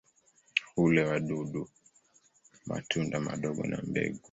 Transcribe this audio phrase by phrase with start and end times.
[0.75, 1.69] Hula wadudu,
[2.65, 4.19] matunda madogo na mbegu.